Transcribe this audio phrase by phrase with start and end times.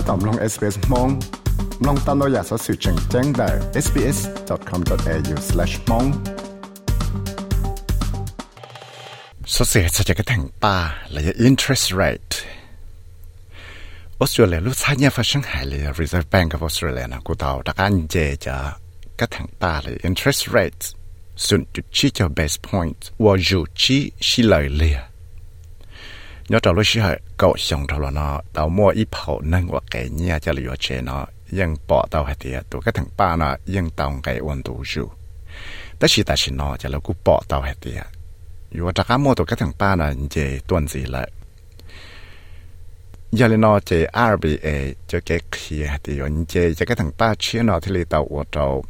[0.08, 1.08] ตอมลง SBS มอง
[1.86, 3.48] ลองตามเราอยากสอสื่อแจ้งแจ้งได้
[3.84, 6.08] sbs.com.au/mong
[9.54, 10.76] สเสียจะจะแทงป้า
[11.12, 12.34] และ interest rate
[14.20, 18.56] ออสเตรเลียลูกชายเนี่ยฟังหายเลย Reserve Bank of Australia นะกูเดาตะการเจจะ
[19.18, 20.84] ก็แทงป้าเลย interest rate
[21.44, 24.90] ส่วนจุดชี้จะ base point ว่าอยู่ชี้ชี้เลยเลย
[26.49, 29.83] nhớ trò lúc xưa cậu xong trò là nó tàu mua ít phẩu nâng hoặc
[29.91, 33.35] cái nhà cho lừa chế nó nhưng bỏ tàu hay tiệt tụi cái thằng ba
[33.35, 35.11] nó nhưng tàu cái uốn tụ rượu
[35.99, 38.03] tất nhiên ta xin nó cho là cũng bỏ tàu hay tiệt
[38.71, 41.31] dù chắc cá mua tụi cái thằng ba nó về tuần gì lại
[43.31, 44.71] giờ lên nó chế RBA
[45.07, 48.27] cho cái kia thì yon chế cho cái thằng ba chia nó thì lấy tàu
[48.29, 48.83] ô tô,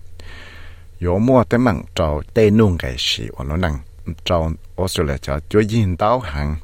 [1.00, 3.80] dù mua tới mảng tàu tê nung cái gì uốn nó năng
[4.26, 6.56] trâu Australia cho chúa nhìn tàu hàng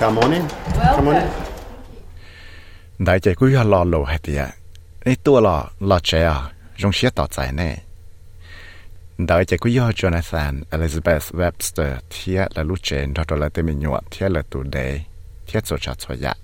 [0.00, 0.42] Come on in.
[0.42, 0.96] Welcome.
[0.96, 1.30] Come on in.
[2.98, 4.50] Đại chạy cứ lo lộ hết tiệt, à.
[5.04, 7.76] Nè tua lo lo trẻ à, trong xe tỏ chạy nè.
[9.18, 13.66] Đại chạy cứ do Jonathan Elizabeth Webster thiết là lúc trẻ đó đó là tên
[13.66, 15.00] mình nhọt là tụ đề
[15.46, 16.34] thiết số chặt số dạ.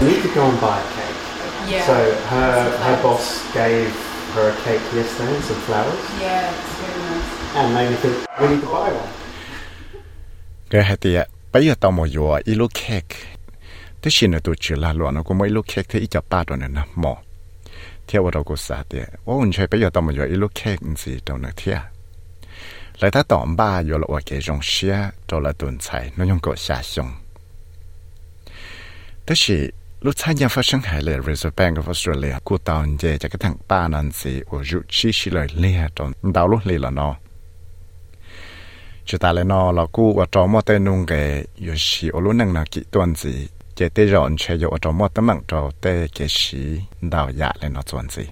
[0.00, 1.14] We need to go and buy a cake.
[1.70, 1.86] Yeah.
[1.86, 1.94] So
[2.30, 3.90] her her boss gave
[4.34, 6.20] her a cake yesterday and some flowers.
[6.20, 7.54] Yeah, it's very nice.
[7.54, 7.90] And made
[8.40, 9.08] we need to buy one.
[10.70, 13.16] Cái hết đi bây giờ tao mò yo ilu cake
[14.02, 16.20] thế xin là tụi chữ là luôn nó cũng mấy ilu cake thế ít cho
[16.30, 16.58] ba rồi
[16.94, 17.16] mò
[18.08, 20.48] theo vào đầu của xã thì ô anh chơi bây giờ tao mò yo ilu
[20.54, 21.78] cake gì đâu nè thia
[23.00, 25.52] lại ta tỏm ba yo là cái dòng xia cho là
[26.16, 27.14] nó nhung cổ xa xong
[29.26, 32.86] thế xin lúc thay nhà phát sinh hải lệ Reserve Bank of Australia của tàu
[32.86, 36.60] nhẹ cho cái thằng ba nancy ở rụt chi chi lời lia trong đào lúc
[36.64, 37.16] lia là nó
[39.06, 42.20] chỉ ta lại nó là cú và trò mò tay nung cái yêu sĩ ở
[42.20, 45.26] lúc năng là kỹ tuần gì chế tê rộn chế yêu ở trò mò tấm
[45.26, 48.22] mạng trò tê cái sĩ đào dạ lại nó tuần gì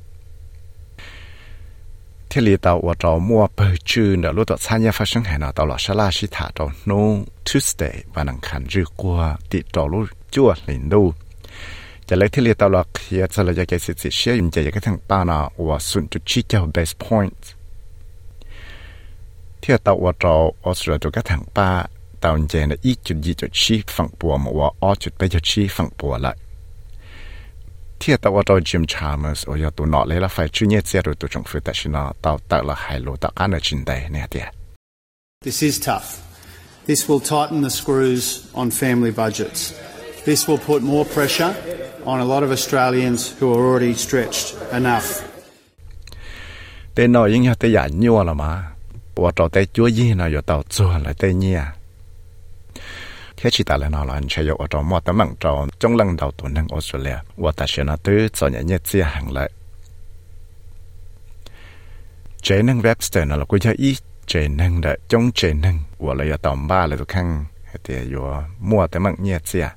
[2.30, 5.24] thế lý tàu ở trò mua bờ chư nở lúc tọt xa nhà phát sinh
[5.24, 7.24] hệ nó tàu là sa la sĩ thả trò nung.
[7.44, 11.12] Tuesday và năng khăn rư qua tị trò lúc chua lỉnh đu
[12.08, 17.42] จะเล็กที่เรียตลอดเฮียจะเลยจะเกสิทธิ์เชื่อยิมจะอยากให้ทางตานาว่าสุนจุดชี้เจ้า base point.
[19.61, 20.35] ที่ตัวว่าเรา
[20.65, 21.69] ออสเตรเลียก็ทั้งป้า
[22.23, 26.33] ตอนเจนอีจุดยี่จุดชี้ฝั่งปัวมาว่าออจุดไปจุดชี้ฝั่งปัวละ
[27.99, 34.47] ที่ตัวว่าเราจิมชาร์มส์โอยตัวหนอเลยละไฟชื่อเนี่ยเสียรู้ตัวจงฟื้นแต่ชินาตัวแต่ละไฮโลตะการจินได้เนี่ยเดีย
[35.47, 36.09] This is tough.
[36.89, 38.25] This will tighten the screws
[38.59, 39.59] on family budgets.
[40.29, 41.53] This will put more pressure
[42.11, 44.47] on a lot of Australians who are already stretched
[44.79, 45.07] enough.
[46.93, 48.51] แต่น้อยยังอยากแต่อยากยัวละมา
[49.16, 51.62] bỏ trò tay chúa gì nó giờ tàu chúa lại tay nhia
[53.42, 56.16] thế chỉ ta là nó anh chơi ở trong mọi tấm bằng trò trong lần
[56.16, 57.16] đầu tuần năng Australia.
[57.36, 59.50] Và ta sẽ nói tới cho nhà nhé hàng lại.
[62.42, 63.72] Chế năng Webster nó là quý gia
[64.48, 67.44] năng đã trong chế năng và là giờ tầm ba là tôi khăn
[67.84, 69.68] thì giờ mua tấm bằng nhé chia.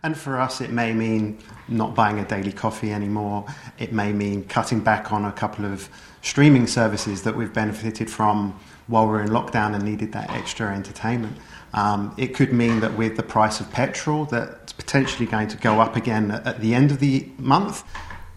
[0.00, 1.32] And for us, it may mean
[1.68, 3.46] not buying a daily coffee anymore.
[3.78, 5.78] It may mean cutting back on a couple of
[6.27, 11.37] streaming services that we've benefited from while we're in lockdown and needed that extra entertainment.
[11.73, 15.79] Um, it could mean that with the price of petrol that's potentially going to go
[15.81, 17.83] up again at, at the end of the month,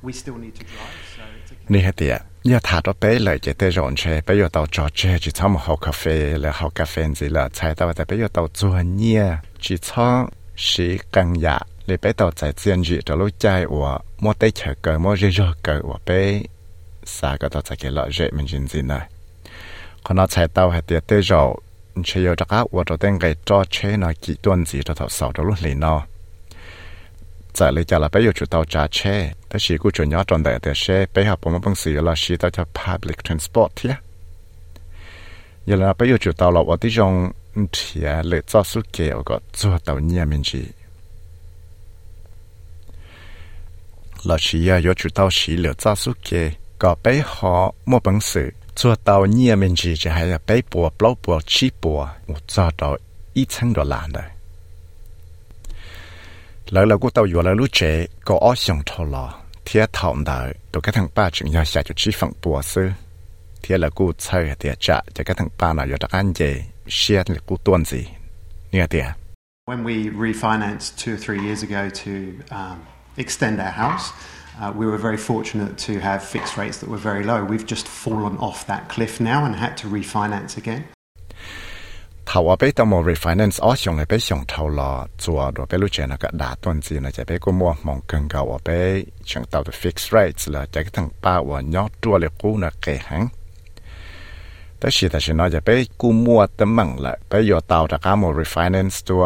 [0.03, 0.97] we still need to drive.
[1.17, 2.17] So it's a นี่ฮะเตีย
[2.49, 6.03] อย่าถาตัวเป้เลยจะได้ร้อนเชไปอยู่ตัวจอเจจิชอบหากาแฟ
[6.41, 9.25] แล้วหากาแฟสิละใช้ตัวแต่ไปอยู่ตัวจวนเนี่ย
[9.65, 10.21] จิชอบ
[10.69, 11.57] สีกังยา
[11.87, 13.47] เลยไปตัวใจเจียนจีจะรู้ใจ
[13.81, 16.11] ว่ามัวได้เฉยเกินมัวเรื่อยๆเกินว่าไป
[17.18, 19.02] สาก็ต้องจะเกลอเจมันจินจินนะ
[20.06, 21.42] คนเราใช้เตาให้เตี้ยเตี้ยเรา
[22.06, 26.00] เชื่อจะก้าวว่าเราต้องไงจ่อเชนอกี่ต้นสีเราถอดสาวเราลุ่นเลยเนาะ
[27.58, 29.00] จะเลยจะเราไปอยู่จุดเตาจ่าเช
[29.48, 33.96] แต่ชีกูจุดยอดจนแต่เตี้ยเชไปหาผมมาบังสีเราชีเตาจะ public transport เทีย
[35.66, 37.14] อย่าเราไปอยู่จุดเตาเราว่าที่จง
[37.72, 40.64] เทียเลยจ่อสุเกี่ยวก็จ่อเตาเนี่ยมันจี
[44.26, 52.99] เราชีอยอยู่จุดเตาชีเหลือจ่อสุเกี่ย 个比下冇本事做到呢面子就系比波、包波、起波，我做到
[53.33, 54.23] 一层都难的。
[56.73, 57.81] แล้วเราก็ตัวอยู่แล้วรู้เจ
[58.29, 59.27] ก็อ้อส่งทอลอ
[59.65, 60.39] เทียทอมได้
[60.73, 62.89] ตัวกระทั่งป้าจึงอยากจะชี้ฝั่งปัวซื้อ
[63.61, 66.41] เทียแล้วกูเชื่อเดียจะจะกระทั่งป้าน่ะอยู่ตะอันเจ
[66.95, 68.01] เชียนกูต้นสิ
[68.71, 69.07] เนี่ยเดีย
[69.71, 69.97] When we
[70.29, 72.13] refinanced two or three years ago to
[72.59, 72.79] um,
[73.23, 74.07] extend our house,
[74.61, 77.45] uh, we were very fortunate to have fixed rates that were very low.
[77.45, 80.83] We've just fallen off that cliff now and had to refinance again.
[82.27, 85.67] thầu ở bên tao mua refinance ở xong lại bên xong thầu lò chùa rồi
[85.71, 88.29] bên lúc trên là cái đá tuần gì là chạy bên cô mua mong cần
[88.29, 91.93] cầu ở bên chẳng tao được fixed rates là chạy cái thằng ba và nhót
[92.03, 93.29] chùa lại cũ là kể hắn
[94.81, 95.71] แต่สิแต่สิน้อยจะไป
[96.01, 99.25] กู้มัวตั้มมังละไปยอเตาตะก้าโม refinance ตัว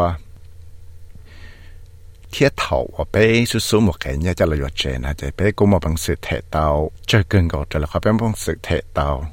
[2.30, 9.24] 铁头我俾少少木嘅呢，即係例如正啊，就俾古木本事踢到最近個就係下邊本事踢到。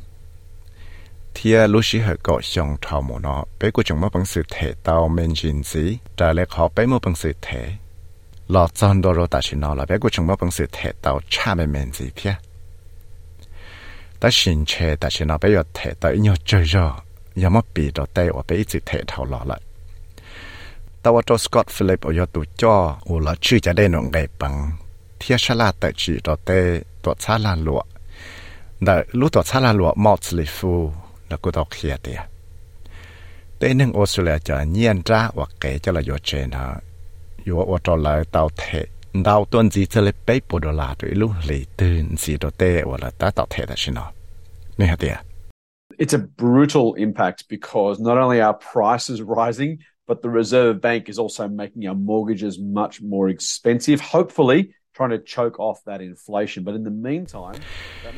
[1.34, 7.58] 天老师系个上头无奈，俾佢仲冇本事提到面前子，但系学俾冇本事提，
[8.48, 12.38] 落真多咗大钱攞啦，俾佢仲冇本事提到差嘅面子偏。
[14.20, 16.96] 但前车大钱攞俾又提到，因为最咗
[17.34, 19.58] 有冇俾到低，我俾一直提头落嚟。
[21.06, 24.54] ตาวตสกอตฟิลิปอยตุจ่อโอละชื่อจะได้นงไงปัง
[25.18, 26.50] เทียชลาแต่จีตอเต
[27.04, 27.82] ตัวชาลาลัว
[28.84, 30.74] แต่รู้ตัวชาลาลวมอสลิฟู
[31.28, 32.20] แล้วก็ตอเคียเตีย
[33.58, 36.68] เตนึงออสเตรเลียจะเงียนจ้าว่าเกจะละยเชนฮะ
[37.44, 38.64] อยู่ว่าตอลายตาวเท
[39.28, 44.06] ดาวต้นจีจะเลยไปปดลาด้วยลูเลยตื่นสีตอเตว่าละตาตอเทแต่ชินอ
[44.80, 45.18] นี่ฮะเตีย
[46.04, 49.72] It's a brutal impact because not only are prices rising,
[50.08, 54.76] but the Reserve Bank is also making our mortgages much more expensive, hopefully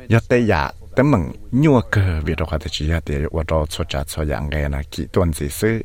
[0.09, 3.43] ya te ya te meng nyua ke vi ro ka te chi ya te wa
[3.47, 5.83] ro cho cha cho yang ge na ki tuan zi se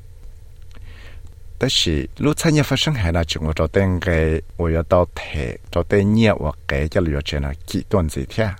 [1.58, 4.82] ta shi lu cha nya fa shang hai na chung ro ten ge wo ya
[4.82, 8.56] dao te ro te nya wa ge ja lu che na ki tuan zi thia.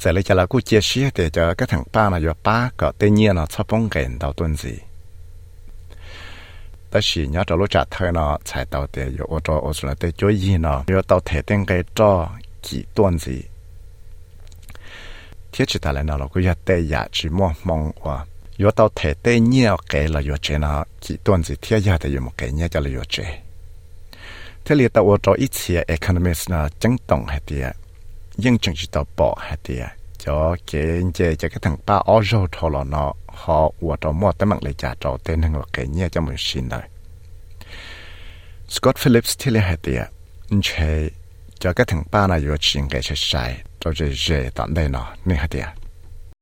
[0.00, 2.70] Zai le cha la ku che shi te ja ka thang pa na yo pa
[2.76, 4.89] ka te nya na cha pong ge dao tuan zi
[6.90, 9.72] ta chỉ nhớ cho lúc trả thơ nó chạy tàu để yo ô tô ô
[9.82, 12.28] là để chơi gì nó yo tàu thể tên cái cho
[12.62, 13.42] chỉ tuần gì
[15.52, 18.24] thiết chỉ ta lại nó cũng giờ tê nhà chỉ mong mong qua
[18.58, 21.98] yo tàu thể tê nhiều cái là yo chơi nó chỉ tuần gì thiết nhà
[21.98, 23.38] thì yo một cái nhà cho là yo chơi
[24.64, 27.76] thế liệt tàu ô cho ít chia economist nó chẳng động hết tiệt
[28.36, 29.88] nhưng chẳng chỉ tàu bỏ hết tiệt
[30.18, 33.12] cho cái cái cái thằng ba ô tô thôi là nó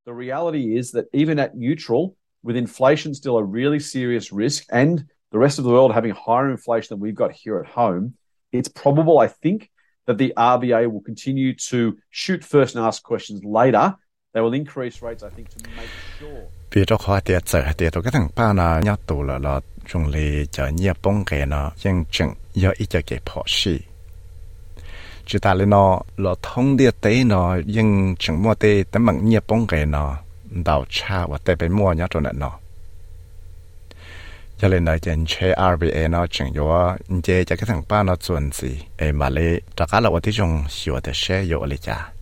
[0.07, 5.05] The reality is that even at neutral, with inflation still a really serious risk and
[5.33, 8.15] the rest of the world having higher inflation than we've got here at home,
[8.53, 9.71] it's probable, I think,
[10.07, 13.95] that the RBA will continue to shoot first and ask questions later.
[14.33, 16.49] They will increase rates, I think, to make sure.
[16.73, 19.61] Vì đó khó tiệt sợ tiệt tôi cái thằng ba là nhát tù là là
[19.87, 23.79] trong lì cho nhia bông cái nó nhưng chừng do ít cho cái phỏ xì.
[25.27, 28.85] Chỉ ta lên nó là thông địa tế nó nhưng chừng mua tế.
[28.91, 30.17] Tấm bằng nhia bông cái nó
[30.51, 32.59] đào cha và tế bên mua nhá cho nên nó
[34.59, 36.69] cho nên là trên chế RBA nó chừng yếu
[37.23, 40.21] chế cho cái thằng ba nó chuẩn gì em mà lấy tất cả là ở
[40.21, 42.13] ที่ trong sửa để xe yếu lấy cha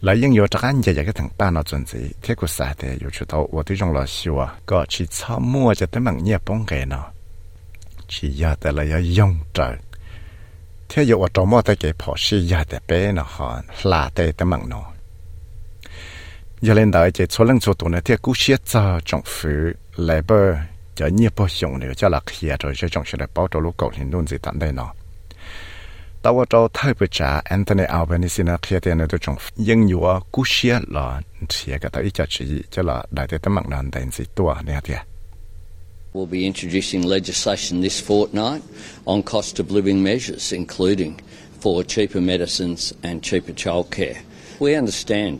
[0.00, 4.06] 来应用这个日 yotra n yaya yateng tana 个去草木这等 te ku sa te yotuto wo tiyong 得白
[4.06, 6.20] siwa, ko chi tsamo 多呢 temeng
[19.96, 20.56] 来不
[20.94, 21.94] 就 bonggeno.
[22.74, 25.05] Chi 出来，保住 la yayong
[26.26, 30.00] nó tao cho thay bữa trả Anthony Albanese nó kia tiền nữa trong nhưng nhiều
[30.32, 33.82] cú xiết là thì cái tới cho chỉ cho là đại tế tế mặn nó
[33.92, 34.98] đến gì tua nè thiệt
[36.14, 38.60] We'll be introducing legislation this fortnight
[39.04, 41.14] on cost of living measures, including
[41.60, 44.14] for cheaper medicines and cheaper childcare.
[44.58, 45.36] We understand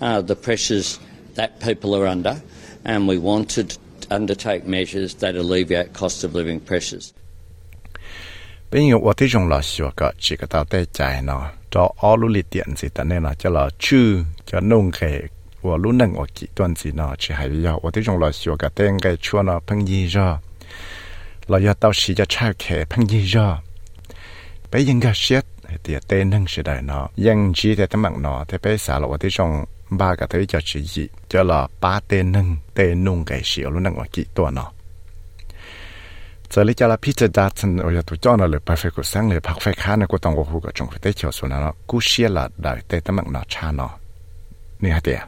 [0.00, 0.98] uh, the pressures
[1.34, 2.36] that people are under,
[2.84, 3.62] and we want to
[4.10, 7.12] undertake measures that alleviate cost of living pressures
[8.70, 11.92] bây giờ ở thế trong là sửa cả chỉ có ta tay chạy nó cho
[12.00, 15.20] ở lũ lì tiện gì ta nên là cho là chư cho nông khề
[15.62, 18.32] của lũ nâng ở kỹ tuần gì nó chỉ hay giờ ở thế trong là
[18.32, 20.38] sửa cả tên cái chua nó phân gì ra.
[21.46, 23.58] Là do tao xí cho cha khề phân gì ra.
[24.72, 25.44] Bây giờ cái xét
[25.84, 28.98] thì tên nâng sẽ đại nó nhưng chỉ để tấm bằng nó thì bây giờ
[28.98, 31.08] là ở thế trong ba cái thứ cho chỉ gì?
[31.28, 34.72] Cho là ba tên nâng, tên nông cái sửa lũ nâng ở kỹ tuần nó
[36.50, 39.38] giờ lý cho là Peter Dutton ở tụ cho nó là perfect của sáng là
[39.38, 42.28] perfect khá nó của tông của hồ của trong phải chiều xuống nó cú xia
[42.28, 43.90] là đại tên tấm bằng nó cha nó
[44.80, 45.18] nè hả tiệt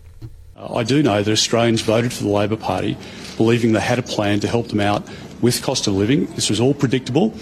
[0.59, 2.95] I do know that Australians voted for the Labor Party
[3.39, 5.03] believing they had a plan to help them out
[5.41, 6.27] with cost of living.
[6.35, 7.33] This was all predictable,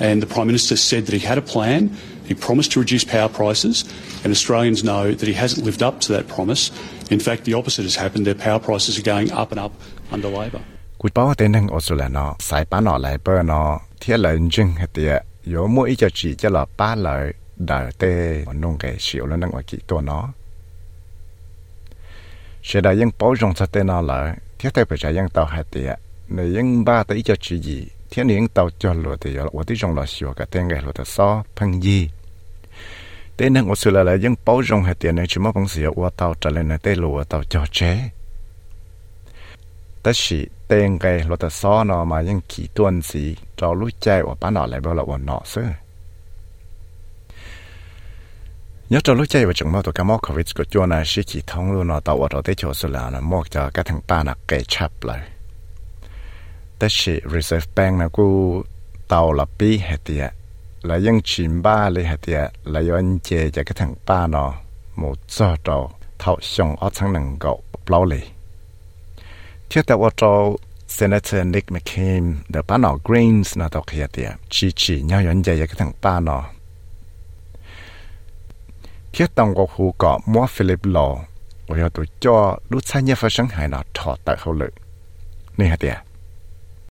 [0.00, 1.96] and the Prime Minister said that he had a plan.
[2.26, 3.84] He promised to reduce power prices,
[4.24, 6.72] and Australians know that he hasn't lived up to that promise.
[7.10, 8.26] In fact, the opposite has happened.
[8.26, 9.72] Their power prices are going up and up
[10.10, 10.60] under Labor
[11.03, 14.17] Cú bao tên năng ở số là nó sai bán nó lại bơ nó thiết
[14.17, 15.23] lợi chừng hết tiệt
[15.53, 19.39] có mỗi ít cho chỉ cho là ba lợi đời tê nông cái xíu lên
[19.39, 20.33] năng ở kỹตัวnó
[22.63, 25.45] sẽ đã ยัง bảo rộng cho tên nó lại thiết tế phải trả ยัง tàu
[25.45, 29.15] hết tiệt nếu ยัง ba tới cho chỉ gì thiết nếu ยัง tàu cho lụa
[29.21, 32.09] thì ở tí trong là xíu cái tên cái lụa thì so phân gì
[33.37, 35.67] tên năng ở số là là ยัง bảo rộng hết tiệt nếu chỉ mà bằng
[35.67, 38.09] sự ở tàu trở lên là tê lụa tàu cho chế
[40.03, 43.23] แต่สิเต็งไกรถซ้อนอมายังขี่ตัวนสี
[43.59, 45.69] จอรู้ใจว่าป้าหนออะไรบ่ละวันหนอซื้อ
[48.91, 51.21] nhớ cho lúc chơi và chúng mơ tụi cái mỏ covid của chúa này sẽ
[51.23, 53.85] chỉ thông luôn nó tàu ở đó tới chỗ số là nó mua cho cái
[53.85, 55.19] thằng ba là kệ chập lại
[56.77, 58.27] แต่สิ reserve bank นะกู
[59.09, 60.25] เตาละปีเหตีย
[60.85, 64.49] แล้วยังชิมบ้าเลยเหตียแล้วย้อนเจจะกระทั่งป้าเนาะ
[64.97, 65.69] หมดจอด
[66.19, 67.51] เท่าชงเอาทั้งหนึ่งก็
[67.83, 68.32] เปล่าเลยเ
[69.69, 70.33] ทียบแต่ว่าจอ
[70.97, 76.43] Senator Nick McCain เดี๋ยวป้าเนาะ Greens นะตัวเขียเตียชีชีย้อนเจจะกระทั่งป้าเนาะ
[79.13, 81.17] thiết tông của khu có mua Philip Law
[81.67, 84.73] và yo tụi cho lúc sai nhớ phát sinh hay nó thọ tại hậu lực
[85.57, 85.97] nè hả tiệt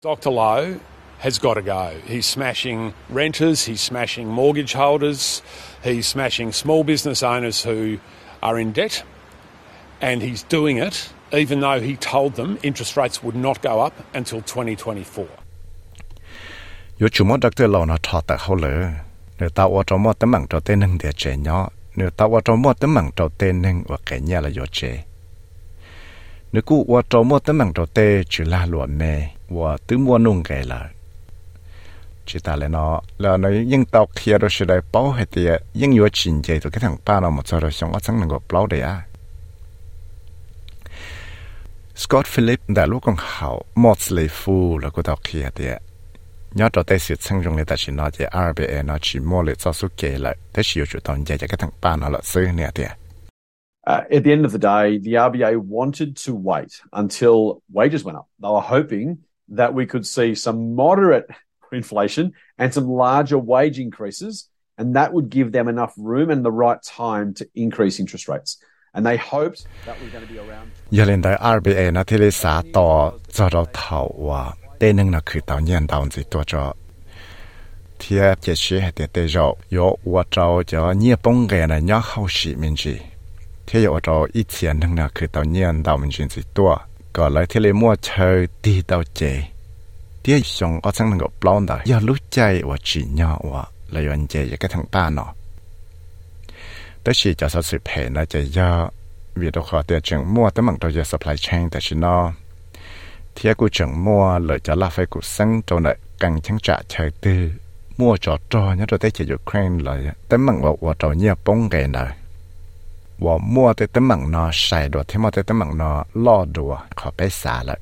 [0.03, 0.32] Dr.
[0.32, 0.77] Lowe
[1.20, 1.91] has got to go.
[2.08, 5.41] He's smashing renters, he's smashing mortgage holders,
[5.84, 7.98] he's smashing small business owners who
[8.39, 9.03] are in debt,
[10.00, 13.93] and he's doing it even though he told them interest rates would not go up
[14.12, 15.26] until 2024.
[17.00, 17.09] yo
[19.38, 22.40] nếu tao ở trong tấm bằng cho tên nâng địa trẻ nhỏ nếu tao ở
[22.45, 25.05] trong tấm bằng đầu tên nên và cái nhà là do chế
[26.52, 28.87] nếu cú ở trong tấm bằng đầu tên chỉ là lúa
[29.99, 30.90] mua nung cái là
[32.26, 35.62] chỉ ta là nó là nó nhưng tao kia rồi sẽ đại bảo hết tiệt
[35.75, 38.21] nhưng yếu chính chế tụi cái thằng ba nó một giờ rồi xong ở trong
[38.21, 39.02] năng bảo đấy à
[41.97, 43.99] Scott Philip đã lúc còn hậu một
[44.31, 44.91] phu là
[45.25, 45.49] kia
[46.55, 46.69] nhớ
[47.00, 49.88] sự sang dùng người ta chỉ nói về RBA nó chỉ mua lại cho số
[49.97, 52.47] kế lại chủ dạy cho cái thằng ba nó là sư
[53.88, 58.17] Uh, at the end of the day, the RBA wanted to wait until wages went
[58.17, 58.26] up.
[58.43, 59.17] They were hoping
[59.57, 61.26] that we could see some moderate
[61.73, 66.50] inflation and some larger wage increases, and that would give them enough room and the
[66.50, 68.59] right time to increase interest rates.
[68.96, 70.68] And they hoped that was going to be around.
[70.91, 75.12] giờ lên tới RBA nó thì lấy xã to cho nó thầu và tên nâng
[75.12, 76.74] nó khử tạo nhiên tạo gìตัวcho
[78.00, 81.82] thì chế sĩ hay tế tế rồi yo và cho cho nhiều bông ghé này
[81.82, 82.98] nhớ hậu sĩ mình chỉ
[83.68, 86.72] thì yo cho ít tiền nâng nó khử tạo nhiên tạo mình chỉตัว
[87.18, 89.22] ก็เลยที่เลยมั่วเชยตีเตาเจ
[90.24, 92.38] ที่สงก็ทั้งนั้นก็ปล้อนได้อย่ารู้ใจ
[92.70, 95.30] ว่าจีเนาะว่าเลยวันเจอย่าก็ทั้งป้าเนาะ
[97.07, 98.71] แต่ชีจะสัสิเพนะจะยอ
[99.41, 102.17] วีดอขอเตียจึงมั่วแต่มังตัวจะ supply chain แต่ชินอ
[103.33, 107.41] เทียกูจึงมั่วเลยจะลาไฟกูซังจนเลยกังชังจะเฉยตื้อ
[107.99, 112.09] มั่วจอดจอเนี่ยตัวได้จะอยู่เครนเลยแต่มังว่าว่าตัวเนี่ยป้องกันเลย
[113.25, 115.91] ว่ามั่วแต่แต่มังนอใส่ดัวที่มั่วแต่แต่มังนอ
[116.25, 117.79] ลอดัวขอไปสาเลย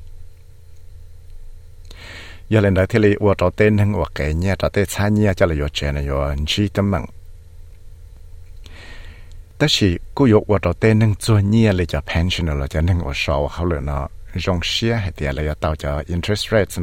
[2.51, 6.19] ยาเลนได้ที่เลยว่าตัวเต้นทั้งว่าแกเนี่ยเราเต้ช้าเนี่ยจะเลยอยู่เชนอยู่
[6.51, 7.03] ชี้ต่มัง
[9.57, 9.61] When
[12.01, 12.45] pension
[16.09, 16.75] interest rates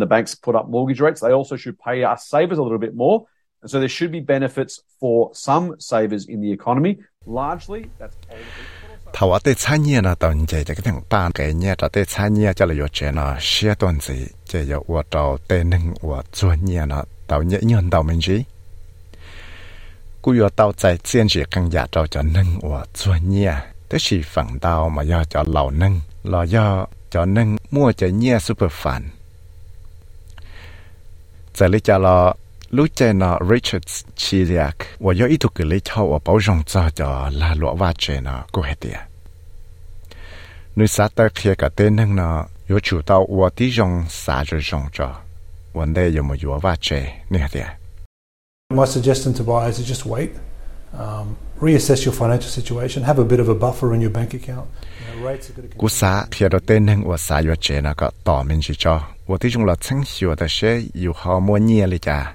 [0.00, 2.96] the banks put up mortgage rates, they also should pay our savers a little bit
[2.96, 3.28] more.
[3.62, 6.98] And so there should be benefits for some savers in the economy.
[7.24, 8.36] Largely, that's all.
[9.13, 14.13] thầu ở đây参与呢，到你这这个等办给你到这参与，叫了有钱呢，写段子，
[14.45, 18.45] 这有我到这能我专业呢，到你用到门去。
[20.21, 23.55] กู要到在坚持更加照着能我专业，
[23.87, 29.03] 但是反倒嘛要叫老能，老要叫能摸着业 super fun。
[31.53, 32.37] 这里叫了。
[32.72, 36.36] lúc chơi nó Richards chỉ riêng, và do ý thuộc cái lý thâu ở bảo
[36.36, 38.98] rộng cho cho là lụa và chơi nó cô hết tiệt.
[40.76, 44.44] Nếu xã tới phía cả tên năng nó, yếu chủ tàu và tí rộng xã
[44.44, 45.14] rồi rộng cho,
[45.72, 47.48] vấn đề yếu mà yếu và chơi nè.
[48.74, 50.28] My suggestion to buyers is just wait.
[50.98, 54.68] Um, reassess your financial situation, have a bit of a buffer in your bank account.
[55.78, 58.74] Cú xã phía đầu tiên nâng của xã yếu chế nó có tỏ mình chỉ
[58.78, 59.00] cho.
[59.26, 62.34] Và tí chung là chẳng hiểu tại sẽ yếu hò mua nhẹ lý chả.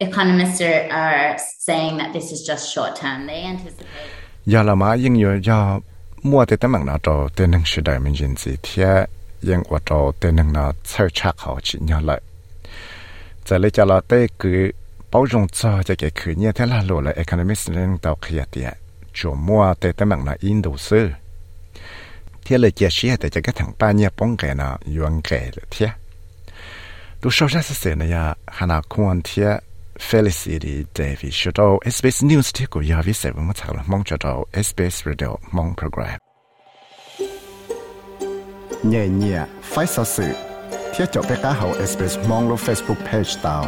[0.00, 3.26] Economists are saying that this is just short term.
[3.26, 4.10] They anticipate.
[4.46, 5.78] Giờ là mà yên yêu giờ
[6.22, 8.82] mua thì tấm bằng nào cho tiền năng sự đại mình nhìn gì thì
[9.42, 12.20] yên qua cho tiền năng nào sơ chắc họ chỉ nhớ lại.
[13.46, 14.70] Giờ lấy cho là tới cứ
[15.12, 18.44] bảo dùng cho cho cái cứ như thế là lộ là economists nên tàu kia
[18.50, 18.72] tiền
[19.14, 21.10] chủ mua thì tấm bằng nào in đầu sư.
[22.44, 25.40] Thế là chia sẻ thì cho cái thằng ba nhà bóng cái nào yuan cái
[25.40, 25.88] là thế.
[27.22, 29.58] Lúc sau ra sẽ này à, hắn nào quan thế
[30.08, 31.60] Felicity David ชด
[31.94, 34.26] SBS News ที่กูยาวิเศษว่ามาถามมองชด
[34.66, 36.18] SBS Radio มองโปรแกรม
[38.88, 39.40] เนี่ยเนี่ย
[39.70, 40.32] ไฟสื่อ
[40.90, 43.64] เที่ยวจบไปก้าเฮา SBS มองลง Facebook Page ตาว